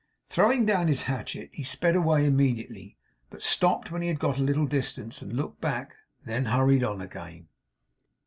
Throwing 0.29 0.65
down 0.65 0.87
his 0.87 1.03
hatchet, 1.03 1.51
he 1.53 1.61
sped 1.61 1.95
away 1.95 2.25
immediately, 2.25 2.97
but 3.29 3.43
stopped 3.43 3.91
when 3.91 4.01
he 4.01 4.07
had 4.07 4.17
got 4.19 4.39
a 4.39 4.43
little 4.43 4.65
distance, 4.65 5.21
and 5.21 5.31
looked 5.31 5.61
back; 5.61 5.93
then 6.25 6.45
hurried 6.45 6.83
on 6.83 7.01
again. 7.01 7.49